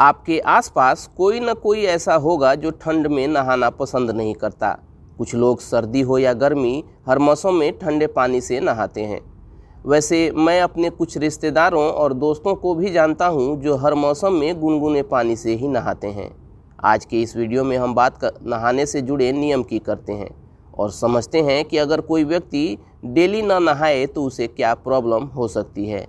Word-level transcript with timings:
आपके 0.00 0.38
आसपास 0.40 1.08
कोई 1.16 1.40
न 1.40 1.52
कोई 1.54 1.82
ऐसा 1.84 2.14
होगा 2.16 2.54
जो 2.54 2.70
ठंड 2.82 3.06
में 3.06 3.26
नहाना 3.28 3.68
पसंद 3.70 4.10
नहीं 4.10 4.34
करता। 4.34 4.70
कुछ 5.18 5.34
लोग 5.34 5.60
सर्दी 5.60 6.00
हो 6.00 6.18
या 6.18 6.32
गर्मी, 6.34 6.82
हर 7.08 7.18
मौसम 7.18 7.54
में 7.54 7.78
ठंडे 7.78 8.06
पानी 8.06 8.40
से 8.40 8.60
नहाते 8.60 9.00
हैं। 9.00 9.20
वैसे 9.86 10.30
मैं 10.36 10.60
अपने 10.60 10.90
कुछ 10.90 11.16
रिश्तेदारों 11.18 11.82
और 11.84 12.12
दोस्तों 12.14 12.54
को 12.54 12.74
भी 12.74 12.90
जानता 12.90 13.26
हूँ 13.26 13.60
जो 13.62 13.76
हर 13.76 13.94
मौसम 13.94 14.32
में 14.32 14.60
गुनगुने 14.60 15.02
पानी 15.02 15.36
से 15.36 15.54
ही 15.54 15.68
नहाते 15.68 16.06
हैं। 16.08 16.30
आज 16.84 17.04
के 17.04 17.20
इस 17.22 17.36
वीडियो 17.36 17.64
में 17.64 17.76
हम 17.78 17.94
बात 17.94 18.16
कर, 18.16 18.38
नहाने 18.42 18.86
से 18.86 19.02
जुड़े 19.02 19.30
नियम 19.32 19.62
की 19.62 19.78
करते 19.80 20.12
हैं 20.12 20.30
और 20.74 20.90
समझते 20.92 21.42
हैं 21.42 21.64
कि 21.64 21.78
अगर 21.78 22.00
कोई 22.02 22.24
व्यक्ति 22.24 22.78
डेली 23.04 23.42
ना 23.42 23.58
नहाए 23.58 24.06
तो 24.06 24.24
उसे 24.24 24.46
क्या 24.46 24.72
प्रॉब्लम 24.78 25.26
हो 25.26 25.48
सकती 25.48 25.86
है। 25.88 26.06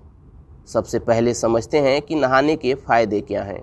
सबसे 0.68 1.00
पहले 1.02 1.34
समझते 1.34 1.80
हैं 1.80 2.02
कि 2.02 2.16
नहाने 2.16 2.56
के 2.56 2.74
फ़ायदे 2.78 3.22
क्या 3.22 3.44
हैं। 3.44 3.62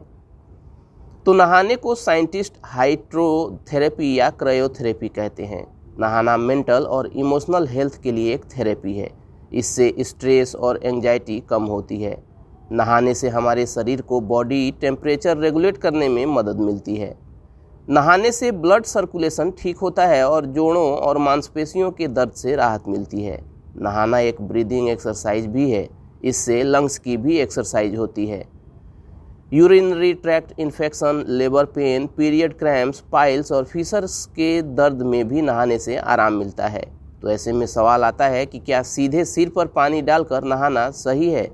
तो 1.27 1.33
नहाने 1.33 1.77
को 1.77 1.95
साइंटिस्ट 1.95 2.55
हाइड्रोथेरेपी 2.65 4.19
या 4.19 4.29
क्रायोथेरेपी 4.31 5.09
कहते 5.09 5.45
हैं। 5.45 5.67
नहाना 6.01 6.37
मेंटल 6.37 6.85
और 6.87 7.07
इमोशनल 7.07 7.67
हेल्थ 7.69 8.01
के 8.03 8.13
लिए 8.13 8.35
एक 8.35 8.45
थेरेपी 8.57 8.97
है। 8.99 9.11
इससे 9.53 9.93
स्ट्रेस 10.01 10.55
और 10.55 10.81
एंजाइटी 10.85 11.39
कम 11.41 11.65
होती 11.65 12.01
है। 12.03 12.17
नहाने 12.73 13.15
से 13.15 13.29
हमारे 13.29 13.67
शरीर 13.67 14.01
को 14.01 14.21
बॉडी 14.21 14.71
टेम्परेचर 14.81 15.37
रेगुलेट 15.37 15.77
करने 15.77 16.09
में 16.09 16.25
मदद 16.27 16.61
मिलती 16.61 16.97
है। 16.97 17.15
नहाने 17.89 18.33
से 18.33 18.53
ब्लड 18.53 18.85
सर्कुलेशन 18.85 19.51
ठीक 19.59 19.79
होता 19.79 20.07
है 20.07 20.29
और 20.29 20.47
जोड़ों 20.47 20.91
और 20.91 21.19
मांसपेशियों 21.19 21.91
के 21.91 22.09
दर्द 22.09 22.33
से 22.33 22.57
राहत 22.57 22.89
मिलती 22.89 23.23
है। 23.23 23.41
नहाना 23.77 24.19
एक 24.19 24.41
ब्रीदिंग 24.43 24.89
एक्सरसाइज 24.89 25.47
भी 25.47 25.71
है। 25.71 25.89
इससे 26.25 26.63
लंग्स 26.63 26.99
की 26.99 27.17
भी 27.17 27.39
एक्सरसाइज 27.39 27.97
होती 27.97 28.27
है। 28.27 28.47
Urinary 29.53 30.13
tract, 30.15 30.53
infection, 30.61 31.25
labour 31.29 31.65
pain, 31.65 32.07
period 32.07 32.59
cramps, 32.59 33.01
piles 33.13 33.53
और 33.53 33.65
फीसर्स 33.65 34.27
के 34.27 34.63
दर्द 34.63 35.03
में 35.03 35.29
भी 35.29 35.43
नहाने 35.43 35.79
से 35.79 35.97
आराम 35.97 36.33
मिलता 36.33 36.67
है। 36.67 36.83
तो 37.23 37.31
ऐसे 37.31 37.53
में 37.53 37.67
सवाल 37.67 38.05
आता 38.05 38.27
है 38.27 38.45
कि 38.47 38.59
क्या 38.59 38.83
सीधे 38.83 39.25
सिर 39.25 39.49
पर 39.49 39.67
पानी 39.67 40.03
डालकर 40.03 40.45
नहाना 40.45 40.91
सही 40.91 41.31
है? 41.31 41.51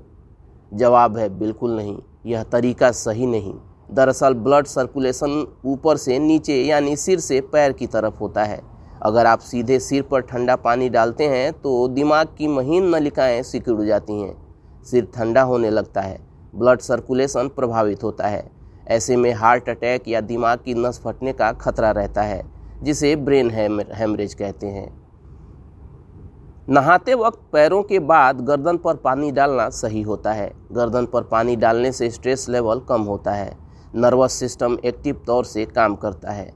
जवाब 0.73 1.17
है, 1.17 1.29
बिल्कुल 1.29 1.75
नहीं। 1.75 1.97
यह 2.25 2.43
तरीका 2.43 2.91
सही 2.91 3.25
नहीं। 3.25 3.53
दरअसल 3.91 4.33
ब्लड 4.33 4.65
सर्कुलेशन 4.65 5.47
ऊपर 5.65 5.97
से 5.97 6.19
नीचे 6.19 6.61
यानी 6.63 6.95
सिर 6.95 7.19
से 7.19 7.41
पैर 7.41 7.71
की 7.71 7.87
तरफ़ 7.87 8.15
होता 8.15 8.43
है। 8.43 8.61
अगर 9.03 9.25
आप 9.25 9.39
सीधे 9.39 9.79
सिर 9.79 10.01
पर 10.01 10.21
ठंडा 10.21 10.55
पानी 10.55 10.89
डालते 10.89 11.23
हैं 11.23 11.51
तो 11.53 11.87
दिमाग 11.87 12.27
की 12.37 12.47
महीन 12.47 12.95
नलिकाएँ 12.95 13.43
सिकुड़ 13.43 13.81
जाती 13.81 14.21
हैं। 14.21 14.37
सिर 14.83 15.07
ठंडा 15.15 15.41
होने 15.41 15.69
लगता 15.69 16.01
है। 16.01 16.34
ब्लड 16.55 16.79
सर्कुलेशन 16.79 17.47
प्रभावित 17.47 18.03
होता 18.03 18.27
है। 18.27 18.49
ऐसे 18.87 19.15
में 19.15 19.31
हार्ट 19.33 19.69
अटैक 19.69 20.07
या 20.07 20.21
दिमाग 20.23 20.59
की 20.59 20.73
नस 20.75 21.01
फटने 21.03 21.33
का 21.33 21.51
खतरा 21.53 21.91
रहता 21.91 22.21
है, 22.21 22.43
जिसे 22.83 23.15
ब्रेन 23.15 23.49
हेमरेज 23.93 24.33
कहते 24.33 24.67
हैं। 24.67 24.87
नहाते 26.69 27.13
वक्त 27.13 27.39
पैरों 27.53 27.81
के 27.83 27.99
बाद 28.01 28.39
गर्दन 28.41 28.77
पर 28.77 28.95
पानी 28.95 29.31
डालना 29.31 29.69
सही 29.71 30.01
होता 30.01 30.33
है। 30.33 30.51
गर्दन 30.71 31.05
पर 31.05 31.23
पानी 31.23 31.55
डालने 31.55 31.91
से 31.91 32.09
स्ट्रेस 32.09 32.47
लेवल 32.49 32.79
कम 32.79 33.01
होता 33.01 33.31
है। 33.31 33.51
नर्वस 33.95 34.33
सिस्टम 34.33 34.77
एक्टिव 34.85 35.21
तौर 35.27 35.45
से 35.45 35.65
काम 35.65 35.95
करता 35.95 36.31
है। 36.31 36.51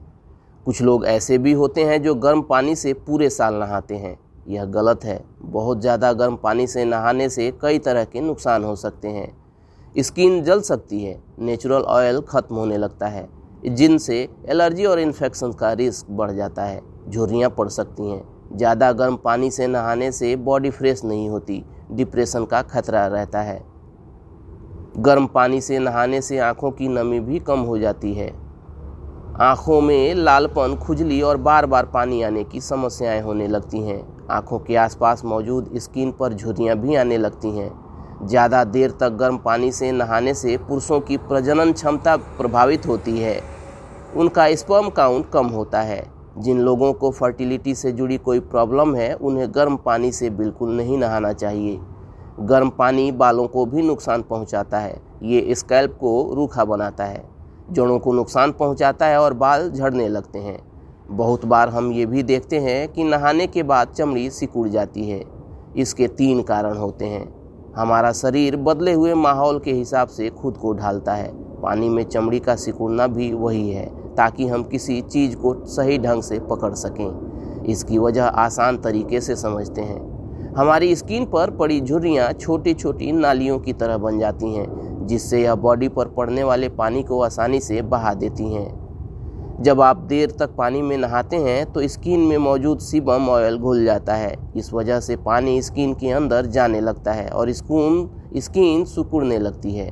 कुछ 0.66 0.80
लोग 0.82 1.06
ऐसे 1.06 1.38
भी 1.38 1.52
होते 1.52 1.84
हैं 1.84 2.02
जो 2.02 2.14
गर्म 2.14 2.42
पानी 2.42 2.74
से 2.74 2.92
पूरे 2.96 3.28
साल 3.30 3.54
नहाते 3.54 3.96
हैं। 3.96 4.16
यह 4.48 4.64
गलत 4.66 5.04
है। 5.04 5.20
बहुत 5.42 5.80
ज़्यादा 5.80 6.12
गर्म 6.12 6.36
पानी 6.36 6.66
से 6.66 6.84
नहाने 6.84 7.28
से 7.28 7.50
कई 7.62 7.78
तरह 7.78 8.04
के 8.04 8.20
नुकसान 8.20 8.64
हो 8.64 8.74
सकते 8.76 9.08
हैं। 9.08 9.28
स्किन 9.98 10.42
जल 10.44 10.60
सकती 10.60 11.04
है, 11.04 11.20
नेचुरल 11.38 11.82
ऑयल 11.82 12.20
ख़त्म 12.20 12.56
होने 12.56 12.76
लगता 12.76 13.06
है, 13.06 13.28
जिनसे 13.66 14.28
एलर्जी 14.48 14.84
और 14.84 15.00
इन्फेक्शन 15.00 15.52
का 15.52 15.72
रिस्क 15.72 16.10
बढ़ 16.10 16.30
जाता 16.30 16.64
है। 16.64 16.82
झुर्रियाँ 17.08 17.50
पड़ 17.50 17.68
सकती 17.68 18.10
हैं। 18.10 18.56
ज़्यादा 18.56 18.92
गर्म 18.92 19.16
पानी 19.16 19.50
से 19.50 19.66
नहाने 19.66 20.12
से 20.12 20.36
बॉडी 20.36 20.70
फ्रेश 20.70 21.04
नहीं 21.04 21.28
होती, 21.28 21.64
डिप्रेशन 21.92 22.44
का 22.44 22.62
खतरा 22.62 23.06
रहता 23.06 23.42
है। 23.42 23.60
गर्म 24.98 25.26
पानी 25.26 25.60
से 25.60 25.78
नहाने 25.78 26.20
से 26.20 26.38
आँखों 26.38 26.70
की 26.70 26.88
नमी 26.88 27.20
भी 27.20 27.38
कम 27.38 27.60
हो 27.60 27.78
जाती 27.78 28.14
है। 28.14 28.28
आँखों 29.40 29.80
में 29.80 30.14
लालपन, 30.14 30.76
खुजली 30.76 31.20
और 31.22 31.36
बार 31.36 31.66
बार 31.66 31.86
पानी 31.86 32.22
आने 32.22 32.44
की 32.44 32.60
समस्याएँ 32.60 33.20
होने 33.22 33.48
लगती 33.48 33.80
हैं। 33.80 34.26
आँखों 34.30 34.58
के 34.58 34.76
आसपास 34.76 35.24
मौजूद 35.24 35.70
स्किन 35.76 36.12
पर 36.12 36.32
झुर्रियाँ 36.32 36.76
भी 36.76 36.94
आने 36.94 37.18
लगती 37.18 37.50
हैं। 37.50 37.89
ज़्यादा 38.22 38.64
देर 38.64 38.90
तक 38.90 39.12
गर्म 39.12 39.36
पानी 39.36 39.70
से 39.72 39.90
नहाने 39.92 40.34
से 40.34 40.56
पुरुषों 40.58 41.00
की 41.00 41.16
प्रजनन 41.16 41.72
क्षमता 41.72 42.16
प्रभावित 42.16 42.86
होती 42.86 43.18
है। 43.18 43.40
उनका 44.16 44.54
स्पर्म 44.54 44.88
काउंट 44.88 45.30
कम 45.30 45.46
होता 45.46 45.80
है। 45.80 46.02
जिन 46.38 46.60
लोगों 46.60 46.92
को 46.92 47.10
फर्टिलिटी 47.10 47.74
से 47.74 47.92
जुड़ी 47.92 48.16
कोई 48.16 48.40
प्रॉब्लम 48.40 48.94
है, 48.96 49.14
उन्हें 49.14 49.48
गर्म 49.54 49.76
पानी 49.76 50.12
से 50.12 50.30
बिल्कुल 50.30 50.76
नहीं 50.76 50.98
नहाना 50.98 51.32
चाहिए। 51.32 51.78
गर्म 52.40 52.70
पानी 52.70 53.10
बालों 53.12 53.46
को 53.46 53.66
भी 53.66 53.82
नुकसान 53.82 54.22
पहुंचाता 54.22 54.78
है। 54.78 55.00
ये 55.22 55.54
स्कैल्प 55.54 55.96
को 56.00 56.32
रूखा 56.34 56.64
बनाता 56.64 57.04
है। 57.04 57.24
जड़ों 57.70 57.98
को 57.98 58.12
नुकसान 58.12 58.52
पहुंचाता 58.52 59.06
है 59.06 59.20
और 59.20 59.34
बाल 59.34 59.70
झड़ने 59.70 60.08
लगते 60.08 60.38
हैं। 60.38 60.58
बहुत 61.10 61.44
बार 61.44 61.68
हम 61.68 61.92
ये 61.92 62.06
भी 62.06 62.22
देखते 62.22 62.58
हैं 62.58 62.88
कि 62.88 63.04
नहाने 63.04 63.46
के 63.46 63.62
बाद 63.62 63.88
चमड़ी 63.88 64.30
सिकुड़ 64.30 64.68
जाती 64.68 65.10
है। 65.10 65.24
इसके 65.76 66.08
तीन 66.08 66.42
कारण 66.42 66.76
होते 66.76 67.04
हैं। 67.04 67.39
हमारा 67.76 68.12
शरीर 68.12 68.56
बदले 68.56 68.92
हुए 68.92 69.14
माहौल 69.14 69.58
के 69.58 69.72
हिसाब 69.72 70.08
से 70.08 70.30
खुद 70.30 70.56
को 70.56 70.72
ढालता 70.72 71.14
है। 71.14 71.32
पानी 71.62 71.88
में 71.88 72.02
चमड़ी 72.04 72.40
का 72.40 72.56
सिकुड़ना 72.56 73.06
भी 73.06 73.32
वही 73.32 73.70
है, 73.70 73.86
ताकि 74.14 74.46
हम 74.46 74.62
किसी 74.62 75.00
चीज़ 75.00 75.36
को 75.36 75.54
सही 75.66 75.98
ढंग 75.98 76.22
से 76.22 76.38
पकड़ 76.38 76.74
सकें। 76.74 77.64
इसकी 77.64 77.98
वजह 77.98 78.24
आसान 78.24 78.76
तरीके 78.76 79.20
से 79.20 79.36
समझते 79.36 79.80
हैं। 79.80 80.54
हमारी 80.56 80.96
स्किन 80.96 81.24
पर 81.24 81.50
पड़ी 81.50 81.80
झुर्रियाँ 81.80 82.32
छोटी 82.32 82.74
छोटी 82.74 83.12
नालियों 83.12 83.58
की 83.58 83.72
तरह 83.72 83.98
बन 83.98 84.18
जाती 84.18 84.54
हैं, 84.54 85.06
जिससे 85.06 85.42
यह 85.42 85.54
बॉडी 85.54 85.88
पर 85.88 86.08
पड़ने 86.08 86.44
वाले 86.44 86.68
पानी 86.68 87.02
को 87.02 87.22
आसानी 87.22 87.60
से 87.60 87.82
बहा 87.82 88.14
देती 88.14 88.52
हैं। 88.54 88.79
जब 89.60 89.80
आप 89.80 89.96
देर 90.08 90.30
तक 90.30 90.54
पानी 90.56 90.80
में 90.82 90.96
नहाते 90.98 91.36
हैं 91.38 91.64
तो 91.72 91.86
स्किन 91.88 92.20
में 92.20 92.36
मौजूद 92.38 92.78
सीबम 92.80 93.28
ऑयल 93.28 93.56
घुल 93.58 93.84
जाता 93.84 94.14
है। 94.14 94.34
इस 94.56 94.72
वजह 94.72 95.00
से 95.00 95.16
पानी 95.18 95.60
स्किन 95.62 95.92
के 95.94 96.10
अंदर 96.10 96.46
जाने 96.48 96.80
लगता 96.80 97.12
है 97.12 97.28
और 97.30 97.50
स्कून, 97.52 98.08
स्किन 98.36 98.84
सुकुड़ने 98.84 99.38
लगती 99.38 99.74
है। 99.74 99.90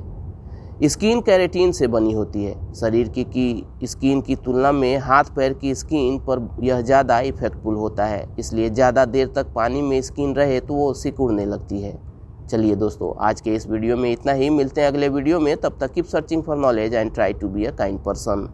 स्किन 0.85 1.21
कैरेटीन 1.21 1.73
से 1.73 1.87
बनी 1.89 2.13
होती 2.13 2.45
है। 2.45 2.55
शरीर 2.75 3.09
की 3.09 3.25
की 3.27 3.87
स्किन 3.87 4.21
की 4.21 4.37
तुलना 4.37 4.71
में 4.73 4.97
हाथ 4.99 5.25
पैर 5.37 5.53
की 5.55 5.75
स्किन 5.75 6.19
पर 6.21 6.49
यह 6.65 6.81
ज़्यादा 6.83 7.19
इफेक्टफुल 7.23 7.75
होता 7.77 8.07
है। 8.07 8.25
इसलिए 8.39 8.71
ज़्यादा 8.71 9.05
देर 9.07 9.33
तक 9.37 9.53
पानी 9.55 9.83
में 9.83 10.01
स्किन 10.03 10.35
रहे 10.35 10.61
तो 10.61 10.75
वो 10.75 10.93
सिकुड़ने 10.95 11.45
लगती 11.47 11.81
है। 11.81 11.99
चलिए 12.47 12.77
दोस्तों, 12.77 13.13
आज 13.19 13.41
के 13.41 13.55
इस 13.55 13.69
वीडियो 13.69 13.97
में 13.97 14.11
इतना 14.13 14.33
ही। 14.33 14.49
मिलते 14.51 14.81
हैं 14.81 14.89
अगले 14.89 15.09
वीडियो 15.09 15.41
में। 15.41 15.57
तब 15.57 15.77
तक 15.81 15.93
keep 15.93 16.07
searching 16.07 16.43
for 16.43 16.57
knowledge 16.57 16.95
and 16.95 17.13
try 17.15 17.33
to 17.35 17.49
be 17.49 17.65
a 17.65 17.71
kind 17.73 17.99
person. 17.99 18.49